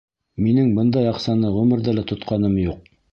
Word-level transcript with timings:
Минең 0.45 0.71
бындай 0.79 1.09
аҡсаны 1.11 1.51
ғүмерҙә 1.59 1.95
лә 1.99 2.07
тотҡаным 2.13 2.57
юҡ. 2.67 2.89